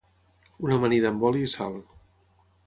[0.67, 1.77] Una amanida amb oli i sal